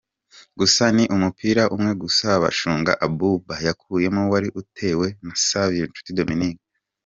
[0.59, 6.63] Gusa ni umupira umwe gusa Bashunga Abouba yakuyemo wari utewe na Savio Nshuti Dominique.